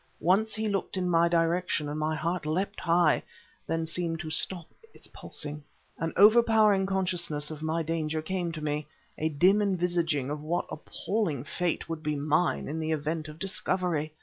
Once 0.19 0.55
he 0.55 0.67
looked 0.67 0.97
in 0.97 1.07
my 1.07 1.27
direction, 1.29 1.87
and 1.87 1.99
my 1.99 2.15
heart 2.15 2.43
leapt 2.47 2.79
high, 2.79 3.21
then 3.67 3.85
seemed 3.85 4.19
to 4.19 4.31
stop 4.31 4.65
its 4.95 5.05
pulsing. 5.05 5.63
An 5.99 6.11
overpowering 6.17 6.87
consciousness 6.87 7.51
of 7.51 7.61
my 7.61 7.83
danger 7.83 8.19
came 8.19 8.51
to 8.53 8.63
me; 8.63 8.87
a 9.19 9.29
dim 9.29 9.61
envisioning 9.61 10.31
of 10.31 10.41
what 10.41 10.65
appalling 10.71 11.43
fate 11.43 11.87
would 11.87 12.01
be 12.01 12.15
mine 12.15 12.67
in 12.67 12.79
the 12.79 12.89
event 12.91 13.27
of 13.27 13.37
discovery. 13.37 14.11